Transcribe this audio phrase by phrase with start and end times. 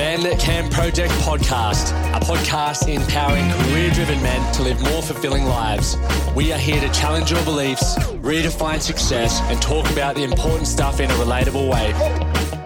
[0.00, 5.44] Man That Can Project podcast, a podcast empowering career driven men to live more fulfilling
[5.44, 5.94] lives.
[6.34, 11.00] We are here to challenge your beliefs, redefine success, and talk about the important stuff
[11.00, 11.92] in a relatable way.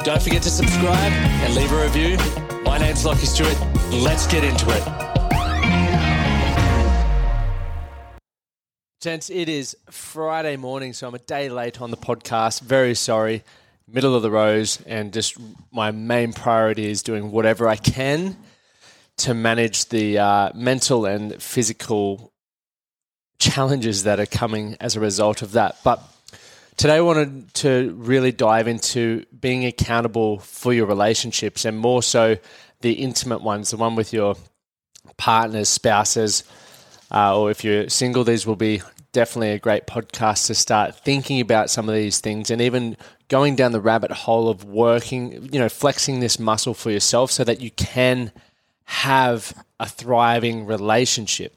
[0.05, 2.19] Don't forget to subscribe and leave a review.
[2.63, 3.59] My name's Lachie Stuart.
[3.91, 4.85] Let's get into it.
[9.01, 12.61] Gents, it is Friday morning, so I'm a day late on the podcast.
[12.61, 13.43] Very sorry
[13.87, 15.37] middle of the rows, and just
[15.73, 18.37] my main priority is doing whatever I can
[19.19, 22.33] to manage the uh, mental and physical
[23.39, 25.77] challenges that are coming as a result of that.
[25.85, 26.03] But
[26.77, 32.37] today I wanted to really dive into being accountable for your relationships and more so
[32.81, 34.37] the intimate ones, the one with your
[35.17, 36.45] partners, spouses,
[37.11, 38.83] uh, or if you're single, these will be
[39.13, 42.97] definitely a great podcast to start thinking about some of these things and even
[43.29, 47.45] going down the rabbit hole of working, you know, flexing this muscle for yourself so
[47.45, 48.33] that you can
[48.85, 51.57] have a thriving relationship.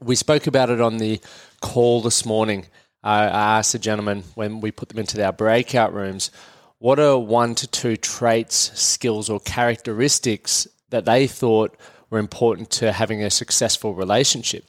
[0.00, 1.20] We spoke about it on the
[1.60, 2.66] call this morning.
[3.02, 6.30] I asked the gentleman when we put them into our breakout rooms,
[6.78, 11.76] what are one to two traits, skills, or characteristics that they thought
[12.10, 14.64] were important to having a successful relationship?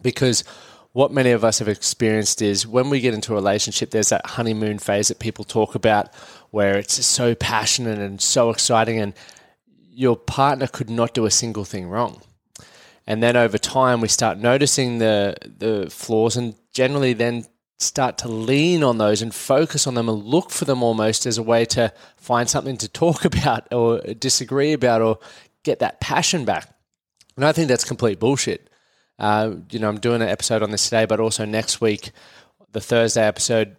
[0.00, 0.44] Because
[0.94, 4.24] what many of us have experienced is when we get into a relationship, there's that
[4.24, 6.14] honeymoon phase that people talk about
[6.52, 9.12] where it's so passionate and so exciting, and
[9.90, 12.22] your partner could not do a single thing wrong.
[13.08, 17.44] And then over time, we start noticing the, the flaws and generally then
[17.78, 21.38] start to lean on those and focus on them and look for them almost as
[21.38, 25.18] a way to find something to talk about or disagree about or
[25.64, 26.72] get that passion back.
[27.34, 28.70] And I think that's complete bullshit.
[29.18, 32.10] Uh, you know, I'm doing an episode on this today, but also next week,
[32.72, 33.76] the Thursday episode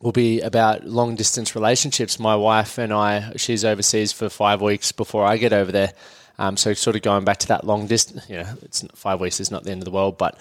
[0.00, 2.18] will be about long distance relationships.
[2.18, 5.92] My wife and I, she's overseas for five weeks before I get over there.
[6.38, 9.38] Um, so sort of going back to that long distance, you know, it's five weeks
[9.38, 10.40] is not the end of the world, but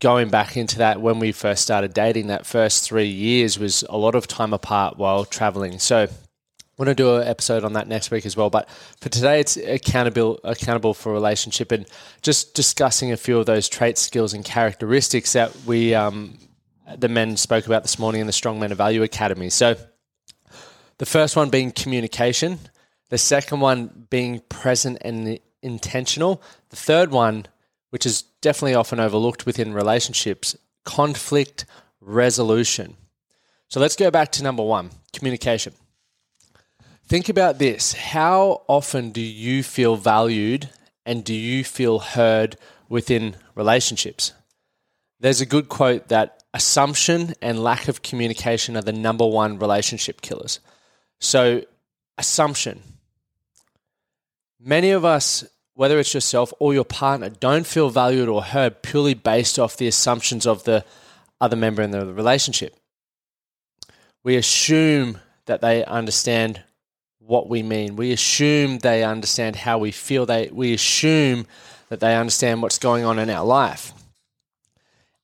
[0.00, 3.96] going back into that when we first started dating, that first three years was a
[3.96, 5.78] lot of time apart while traveling.
[5.78, 6.08] So
[6.76, 8.50] Going to do an episode on that next week as well.
[8.50, 8.68] But
[9.00, 11.86] for today, it's accountable accountable for relationship and
[12.20, 16.36] just discussing a few of those traits, skills, and characteristics that we um,
[16.98, 19.50] the men spoke about this morning in the Strong Men of Value Academy.
[19.50, 19.76] So
[20.98, 22.58] the first one being communication,
[23.08, 27.46] the second one being present and intentional, the third one,
[27.90, 31.64] which is definitely often overlooked within relationships, conflict
[32.00, 32.96] resolution.
[33.68, 35.74] So let's go back to number one, communication.
[37.06, 37.92] Think about this.
[37.92, 40.70] How often do you feel valued
[41.04, 42.56] and do you feel heard
[42.88, 44.32] within relationships?
[45.20, 50.22] There's a good quote that assumption and lack of communication are the number one relationship
[50.22, 50.60] killers.
[51.20, 51.62] So,
[52.16, 52.82] assumption.
[54.58, 55.44] Many of us,
[55.74, 59.88] whether it's yourself or your partner, don't feel valued or heard purely based off the
[59.88, 60.84] assumptions of the
[61.38, 62.76] other member in the relationship.
[64.22, 66.62] We assume that they understand
[67.26, 67.96] what we mean.
[67.96, 70.26] We assume they understand how we feel.
[70.26, 71.46] They, we assume
[71.88, 73.92] that they understand what's going on in our life.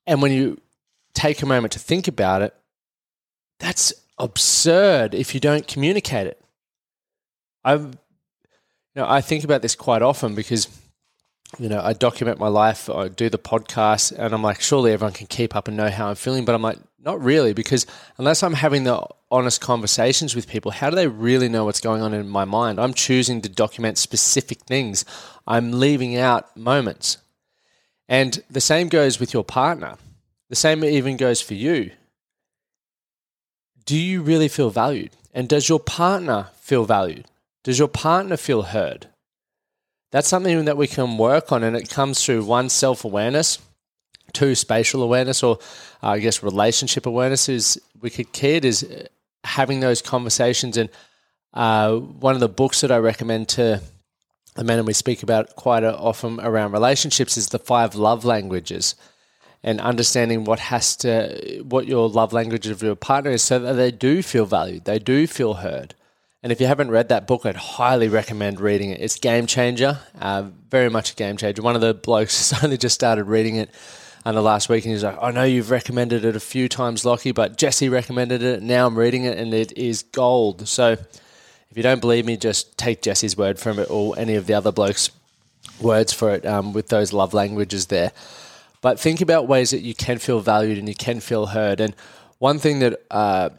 [0.07, 0.61] And when you
[1.15, 2.55] take a moment to think about it,
[3.59, 6.41] that's absurd if you don't communicate it.
[7.65, 7.93] I, you
[8.97, 10.69] know, I think about this quite often because,
[11.59, 15.13] you know, I document my life, I do the podcast, and I'm like, surely everyone
[15.13, 16.45] can keep up and know how I'm feeling.
[16.45, 17.87] But I'm like, not really, because
[18.19, 22.03] unless I'm having the honest conversations with people, how do they really know what's going
[22.03, 22.79] on in my mind?
[22.79, 25.05] I'm choosing to document specific things,
[25.47, 27.19] I'm leaving out moments.
[28.09, 29.97] And the same goes with your partner.
[30.49, 31.93] The same even goes for you.
[33.87, 35.13] Do you really feel valued?
[35.33, 37.27] And does your partner feel valued?
[37.63, 39.07] Does your partner feel heard?
[40.11, 43.59] That's something that we can work on, and it comes through one self awareness,
[44.33, 45.59] two spatial awareness, or
[46.03, 47.49] uh, I guess relationship awareness.
[47.49, 49.07] Is key it is
[49.45, 50.77] having those conversations.
[50.77, 50.91] And
[51.53, 53.81] uh, one of the books that I recommend to
[54.55, 58.95] the men and we speak about quite often around relationships is the five love languages
[59.63, 63.75] and understanding what has to what your love language of your partner is so that
[63.75, 65.95] they do feel valued they do feel heard
[66.43, 69.99] and if you haven't read that book i'd highly recommend reading it it's game changer
[70.21, 73.57] uh, very much a game changer one of the blokes has only just started reading
[73.57, 73.71] it
[74.25, 77.05] on the last week and he's like i know you've recommended it a few times
[77.05, 81.77] lachie but jesse recommended it now i'm reading it and it is gold so if
[81.77, 84.73] you don't believe me just take jesse's word from it or any of the other
[84.73, 85.11] blokes
[85.81, 88.13] words for it um, with those love languages there
[88.81, 91.81] but think about ways that you can feel valued and you can feel heard.
[91.81, 91.95] And
[92.39, 93.51] one thing that uh,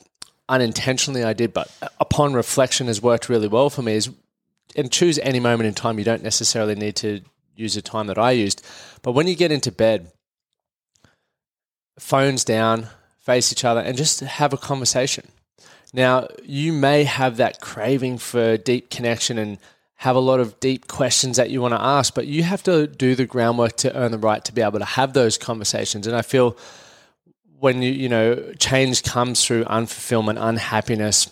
[0.50, 4.10] unintentionally I did, but upon reflection has worked really well for me is,
[4.76, 6.00] and choose any moment in time.
[6.00, 7.22] You don't necessarily need to
[7.56, 8.66] use the time that I used.
[9.04, 10.12] But when you get into bed,
[12.02, 12.88] phones down,
[13.20, 15.28] face each other, and just have a conversation.
[15.94, 19.60] Now, you may have that craving for deep connection and
[19.98, 22.88] have a lot of deep questions that you want to ask, but you have to
[22.88, 26.08] do the groundwork to earn the right to be able to have those conversations.
[26.08, 26.58] And I feel
[27.60, 31.30] when you, you know, change comes through unfulfillment, unhappiness,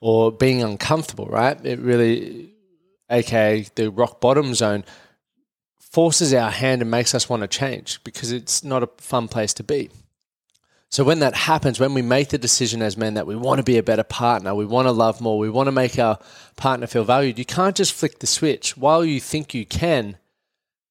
[0.00, 1.64] or being uncomfortable, right?
[1.64, 2.50] It really,
[3.08, 4.84] aka the rock bottom zone,
[5.90, 9.54] forces our hand and makes us want to change because it's not a fun place
[9.54, 9.90] to be.
[10.90, 13.64] So when that happens, when we make the decision as men that we want to
[13.64, 16.18] be a better partner, we want to love more, we want to make our
[16.56, 18.76] partner feel valued, you can't just flick the switch.
[18.76, 20.16] While you think you can,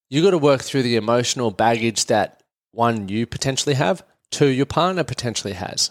[0.08, 4.66] you got to work through the emotional baggage that one you potentially have, two your
[4.66, 5.90] partner potentially has.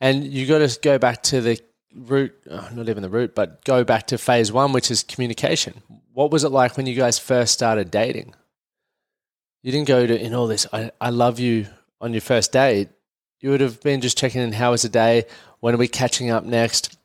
[0.00, 1.60] And you got to go back to the
[1.94, 5.82] root, oh, not even the root, but go back to phase 1 which is communication.
[6.12, 8.34] What was it like when you guys first started dating?
[9.62, 11.66] You didn't go to in all this I, I love you
[12.00, 12.88] on your first date
[13.40, 15.24] you would have been just checking in how was the day,
[15.60, 16.96] when are we catching up next,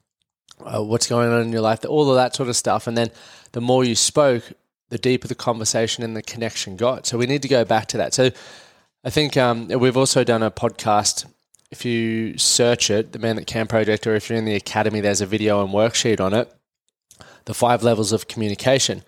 [0.60, 2.88] uh, what's going on in your life, all of that sort of stuff.
[2.88, 3.10] And then
[3.54, 4.52] the more you spoke,
[4.90, 7.08] the deeper the conversation and the connection got.
[7.08, 8.14] So we need to go back to that.
[8.14, 8.32] So
[9.04, 11.26] I think um, we've also done a podcast.
[11.72, 15.02] If you search it, the Man That Can Project, or if you're in the academy,
[15.02, 16.52] there's a video and worksheet on it.
[17.46, 19.04] The five levels of communication,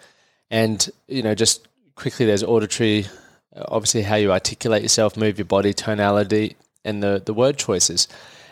[0.50, 3.06] and you know, just quickly, there's auditory,
[3.56, 6.56] uh, obviously how you articulate yourself, move your body, tonality,
[6.86, 8.08] and the, the word choices.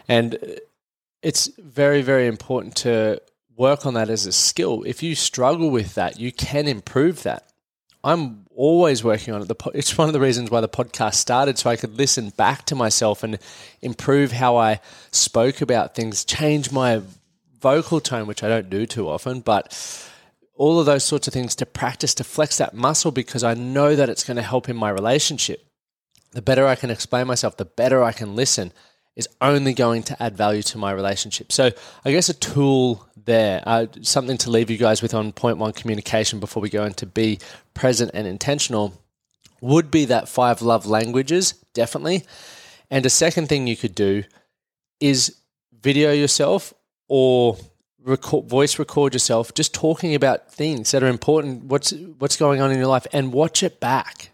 [0.08, 0.56] And uh,
[1.22, 3.22] it's very, very important to
[3.56, 4.84] work on that as a skill.
[4.84, 7.44] If you struggle with that, you can improve that.
[8.04, 9.52] I'm always working on it.
[9.74, 12.76] It's one of the reasons why the podcast started, so I could listen back to
[12.76, 13.40] myself and
[13.82, 14.80] improve how I
[15.12, 17.02] spoke about things, change my
[17.60, 20.12] vocal tone, which I don't do too often, but
[20.56, 23.96] all of those sorts of things to practice to flex that muscle because I know
[23.96, 25.66] that it's going to help in my relationship
[26.36, 28.74] the better I can explain myself, the better I can listen,
[29.16, 31.52] is only going to add value to my relationship.
[31.52, 31.72] So,
[32.04, 35.72] I guess a tool there, uh, something to leave you guys with on point one
[35.72, 37.40] communication before we go into be
[37.74, 39.02] present and intentional,
[39.62, 42.26] would be that five love languages, definitely.
[42.92, 44.26] And a second thing you could do
[45.00, 45.38] is
[45.82, 46.74] video yourself
[47.08, 47.58] or
[48.04, 52.72] record, voice record yourself just talking about things that are important, what's, what's going on
[52.72, 54.30] in your life, and watch it back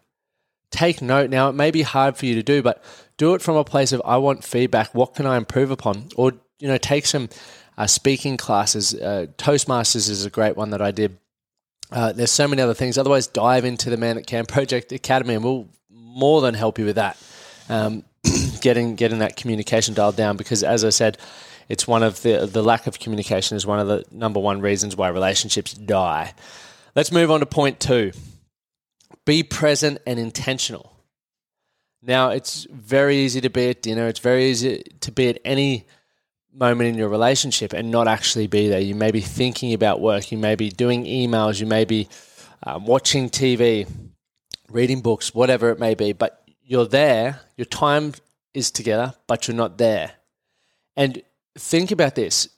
[0.72, 1.30] take note.
[1.30, 2.84] Now, it may be hard for you to do, but
[3.18, 4.96] do it from a place of I want feedback.
[4.96, 6.10] What can I improve upon?
[6.16, 7.30] Or, you know, take some
[7.78, 8.96] uh, speaking classes.
[8.96, 11.18] Uh, Toastmasters is a great one that I did.
[11.92, 12.98] Uh, there's so many other things.
[12.98, 16.86] Otherwise, dive into the Man That Can Project Academy, and we'll more than help you
[16.86, 17.18] with that.
[17.70, 18.06] Um,
[18.62, 21.18] getting getting that communication dialed down because, as I said,
[21.70, 24.96] it's one of the the lack of communication is one of the number one reasons
[24.96, 26.34] why relationships die.
[26.96, 28.12] Let's move on to point two.
[29.26, 30.92] Be present and intentional.
[32.02, 34.08] Now, it's very easy to be at dinner.
[34.08, 35.86] It's very easy to be at any
[36.54, 38.80] moment in your relationship and not actually be there.
[38.80, 40.32] You may be thinking about work.
[40.32, 41.60] You may be doing emails.
[41.60, 42.10] You may be
[42.64, 43.88] um, watching TV,
[44.70, 46.12] reading books, whatever it may be.
[46.14, 47.42] But you're there.
[47.56, 48.14] Your time
[48.54, 50.14] is together, but you're not there.
[50.98, 51.22] And
[51.58, 52.50] think about this.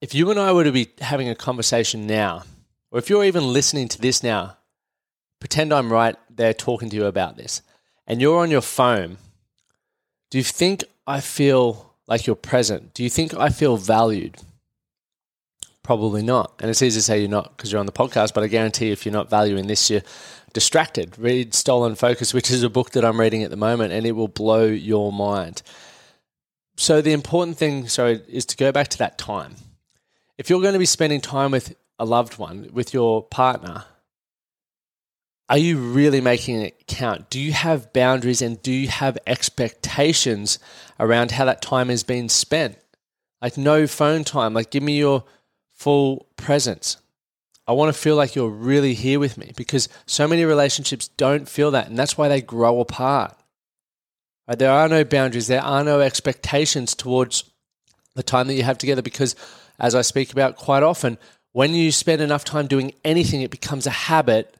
[0.00, 2.44] If you and I were to be having a conversation now,
[2.90, 4.56] or if you're even listening to this now,
[5.40, 7.62] pretend I'm right there talking to you about this,
[8.06, 9.18] and you're on your phone,
[10.30, 12.92] do you think I feel like you're present?
[12.94, 14.36] Do you think I feel valued?
[15.82, 16.54] Probably not.
[16.60, 18.90] And it's easy to say you're not because you're on the podcast, but I guarantee
[18.90, 20.02] if you're not valuing this, you're
[20.52, 21.18] distracted.
[21.18, 24.12] Read Stolen Focus, which is a book that I'm reading at the moment, and it
[24.12, 25.62] will blow your mind.
[26.76, 29.56] So the important thing, sorry, is to go back to that time.
[30.38, 33.84] If you're going to be spending time with a loved one, with your partner,
[35.48, 37.30] are you really making it count?
[37.30, 40.58] Do you have boundaries and do you have expectations
[40.98, 42.76] around how that time is being spent?
[43.42, 44.54] Like, no phone time.
[44.54, 45.24] Like, give me your
[45.72, 46.96] full presence.
[47.66, 51.48] I want to feel like you're really here with me because so many relationships don't
[51.48, 51.88] feel that.
[51.88, 53.36] And that's why they grow apart.
[54.46, 57.50] There are no boundaries, there are no expectations towards
[58.14, 59.34] the time that you have together because,
[59.78, 61.18] as I speak about quite often,
[61.52, 64.56] when you spend enough time doing anything, it becomes a habit,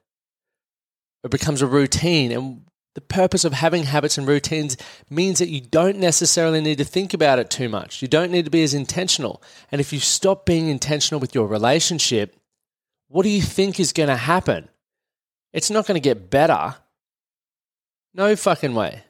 [1.22, 2.32] it becomes a routine.
[2.32, 2.62] And
[2.94, 4.76] the purpose of having habits and routines
[5.10, 8.00] means that you don't necessarily need to think about it too much.
[8.00, 9.42] You don't need to be as intentional.
[9.70, 12.36] And if you stop being intentional with your relationship,
[13.08, 14.68] what do you think is going to happen?
[15.52, 16.76] It's not going to get better.
[18.14, 19.02] No fucking way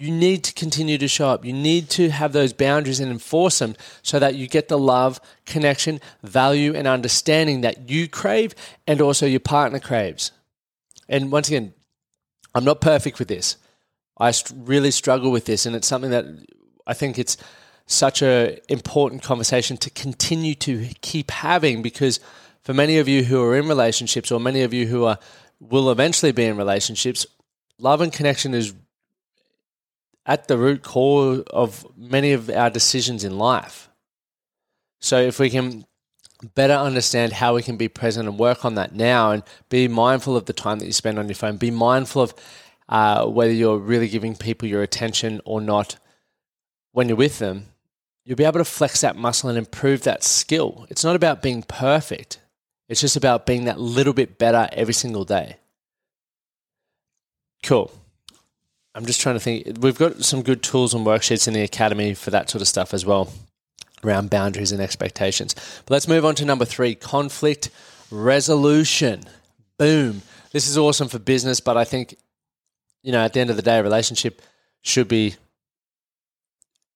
[0.00, 1.44] you need to continue to show up.
[1.44, 5.20] You need to have those boundaries and enforce them so that you get the love,
[5.44, 8.54] connection, value, and understanding that you crave
[8.86, 10.30] and also your partner craves.
[11.08, 11.74] And once again,
[12.54, 13.56] I'm not perfect with this.
[14.20, 16.26] I really struggle with this, and it's something that
[16.86, 17.36] I think it's
[17.86, 22.20] such an important conversation to continue to keep having because
[22.62, 25.18] for many of you who are in relationships or many of you who are
[25.60, 27.26] will eventually be in relationships,
[27.78, 28.74] love and connection is
[30.28, 33.88] at the root core of many of our decisions in life.
[35.00, 35.86] So if we can
[36.54, 40.36] better understand how we can be present and work on that now and be mindful
[40.36, 42.34] of the time that you spend on your phone, be mindful of
[42.90, 45.96] uh, whether you're really giving people your attention or not
[46.92, 47.66] when you're with them,
[48.24, 50.86] you'll be able to flex that muscle and improve that skill.
[50.90, 52.38] It's not about being perfect,
[52.86, 55.56] it's just about being that little bit better every single day.
[57.62, 57.90] Cool.
[58.94, 59.78] I'm just trying to think.
[59.80, 62.92] We've got some good tools and worksheets in the academy for that sort of stuff
[62.92, 63.32] as well,
[64.04, 65.54] around boundaries and expectations.
[65.86, 67.70] But let's move on to number three conflict
[68.10, 69.22] resolution.
[69.78, 70.22] Boom.
[70.52, 72.16] This is awesome for business, but I think,
[73.02, 74.42] you know, at the end of the day, a relationship
[74.82, 75.36] should be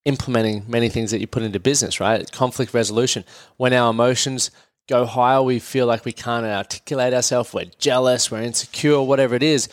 [0.04, 2.30] implementing many things that you put into business, right?
[2.32, 3.24] Conflict resolution.
[3.56, 4.50] When our emotions
[4.88, 9.42] go higher, we feel like we can't articulate ourselves, we're jealous, we're insecure, whatever it
[9.42, 9.68] is,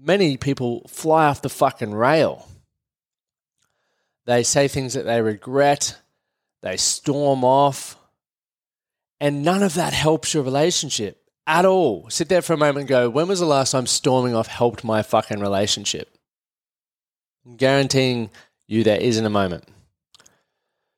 [0.00, 2.46] many people fly off the fucking rail.
[4.26, 5.98] They say things that they regret,
[6.62, 7.96] they storm off,
[9.20, 12.08] and none of that helps your relationship at all.
[12.08, 14.84] Sit there for a moment and go, when was the last time storming off helped
[14.84, 16.16] my fucking relationship?
[17.44, 18.30] I'm guaranteeing
[18.66, 19.64] you there isn't a moment.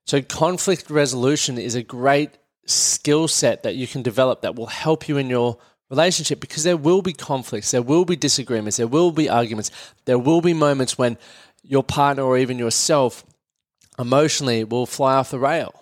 [0.06, 2.30] So, conflict resolution is a great
[2.66, 5.58] skill set that you can develop that will help you in your
[5.92, 9.70] relationship because there will be conflicts, there will be disagreements, there will be arguments,
[10.06, 11.18] there will be moments when
[11.62, 13.24] your partner or even yourself
[13.98, 15.78] emotionally will fly off the rail.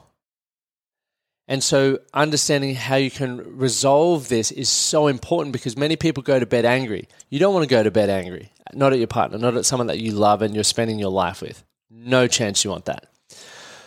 [1.46, 6.38] And so, understanding how you can resolve this is so important because many people go
[6.38, 7.08] to bed angry.
[7.28, 9.88] You don't want to go to bed angry, not at your partner, not at someone
[9.88, 11.64] that you love and you're spending your life with.
[11.88, 13.06] No chance you want that.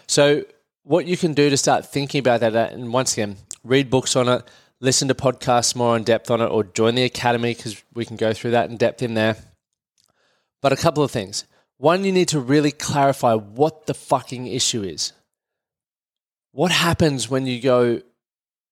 [0.07, 0.43] So,
[0.83, 4.27] what you can do to start thinking about that, and once again, read books on
[4.27, 4.43] it,
[4.83, 8.17] listen to podcasts more in depth on it or join the academy because we can
[8.17, 9.37] go through that in depth in there.
[10.61, 11.45] But a couple of things.
[11.77, 15.13] One, you need to really clarify what the fucking issue is.
[16.51, 18.01] What happens when you go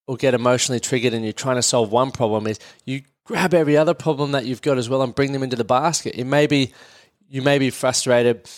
[0.06, 3.78] or get emotionally triggered and you're trying to solve one problem is you grab every
[3.78, 6.16] other problem that you've got as well and bring them into the basket.
[6.16, 6.74] It may be
[7.30, 8.50] you may be frustrated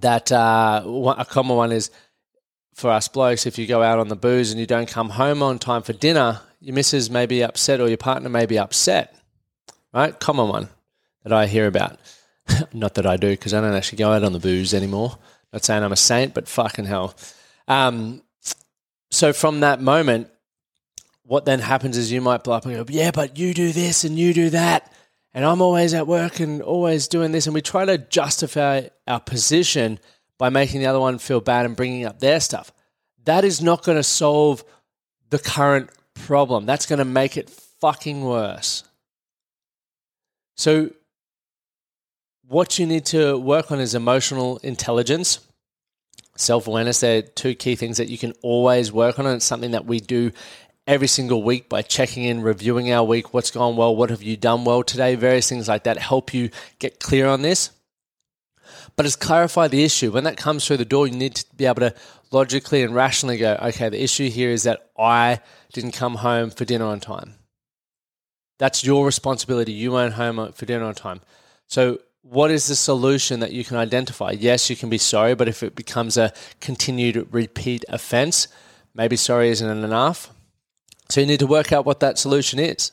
[0.00, 0.82] that uh,
[1.16, 1.90] a common one is
[2.74, 5.42] for us blokes if you go out on the booze and you don't come home
[5.42, 9.14] on time for dinner your missus may be upset or your partner may be upset,
[9.92, 10.18] right?
[10.18, 10.68] Common one
[11.22, 11.98] that I hear about.
[12.72, 15.18] Not that I do because I don't actually go out on the booze anymore.
[15.52, 17.14] Not saying I'm a saint, but fucking hell.
[17.66, 18.22] Um,
[19.10, 20.28] so from that moment,
[21.22, 24.04] what then happens is you might blow up and go, yeah, but you do this
[24.04, 24.92] and you do that.
[25.34, 27.46] And I'm always at work and always doing this.
[27.46, 30.00] And we try to justify our position
[30.38, 32.72] by making the other one feel bad and bringing up their stuff.
[33.24, 34.64] That is not going to solve
[35.28, 36.66] the current problem.
[36.66, 38.84] That's going to make it fucking worse.
[40.56, 40.90] So,
[42.46, 45.40] what you need to work on is emotional intelligence,
[46.36, 47.00] self awareness.
[47.00, 49.26] They're two key things that you can always work on.
[49.26, 50.32] And it's something that we do
[50.86, 54.36] every single week by checking in, reviewing our week, what's gone well, what have you
[54.36, 57.70] done well today, various things like that help you get clear on this.
[58.96, 60.12] But it's clarify the issue.
[60.12, 61.94] When that comes through the door, you need to be able to
[62.30, 65.40] logically and rationally go, okay, the issue here is that I
[65.72, 67.34] didn't come home for dinner on time.
[68.58, 69.72] That's your responsibility.
[69.72, 71.20] You weren't home for dinner on time.
[71.66, 74.32] So, what is the solution that you can identify?
[74.32, 78.48] Yes, you can be sorry, but if it becomes a continued repeat offense,
[78.92, 80.30] maybe sorry isn't enough.
[81.08, 82.92] So you need to work out what that solution is.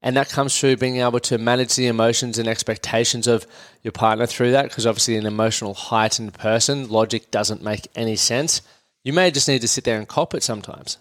[0.00, 3.46] And that comes through being able to manage the emotions and expectations of
[3.82, 8.62] your partner through that, because obviously, an emotional, heightened person, logic doesn't make any sense.
[9.02, 10.98] You may just need to sit there and cop it sometimes.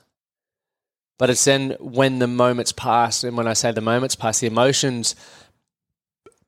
[1.20, 4.48] But it's then when the moments pass, and when I say the moments pass, the
[4.48, 5.16] emotions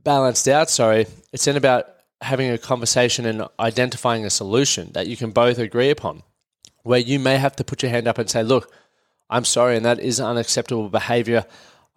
[0.03, 1.87] balanced out, sorry, it's then about
[2.21, 6.23] having a conversation and identifying a solution that you can both agree upon,
[6.83, 8.71] where you may have to put your hand up and say, Look,
[9.29, 11.45] I'm sorry, and that is unacceptable behavior.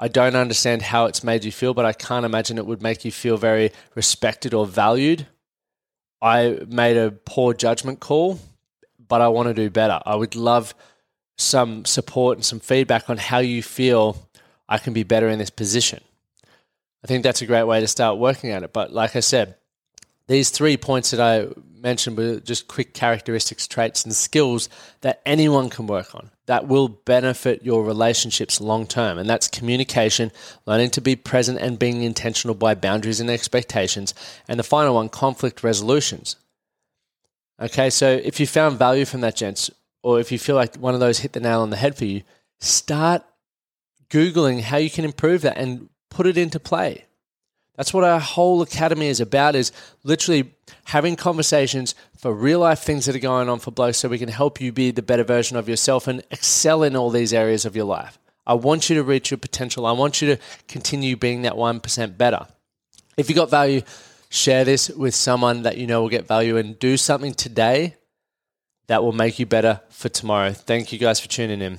[0.02, 3.04] I don't understand how it's made you feel, but I can't imagine it would make
[3.04, 5.28] you feel very respected or valued.
[6.21, 8.40] I made a poor judgment call,
[8.99, 10.00] but I want to do better.
[10.04, 10.75] I would love
[11.38, 14.28] some support and some feedback on how you feel
[14.68, 16.02] I can be better in this position.
[17.04, 18.73] I think that's a great way to start working at it.
[18.73, 19.54] But like I said,
[20.32, 21.48] these three points that I
[21.78, 24.68] mentioned were just quick characteristics, traits, and skills
[25.02, 29.18] that anyone can work on that will benefit your relationships long term.
[29.18, 30.32] And that's communication,
[30.64, 34.14] learning to be present and being intentional by boundaries and expectations.
[34.48, 36.36] And the final one, conflict resolutions.
[37.60, 39.70] Okay, so if you found value from that, gents,
[40.02, 42.06] or if you feel like one of those hit the nail on the head for
[42.06, 42.22] you,
[42.58, 43.22] start
[44.08, 47.04] Googling how you can improve that and put it into play.
[47.76, 49.73] That's what our whole academy is about is
[50.05, 50.52] literally
[50.85, 54.29] having conversations for real life things that are going on for blokes so we can
[54.29, 57.75] help you be the better version of yourself and excel in all these areas of
[57.75, 58.19] your life.
[58.47, 59.87] I want you to reach your potential.
[59.87, 62.47] I want you to continue being that 1% better.
[63.17, 63.83] If you got value,
[64.29, 67.97] share this with someone that you know will get value and do something today
[68.88, 70.52] that will make you better for tomorrow.
[70.52, 71.79] Thank you guys for tuning in.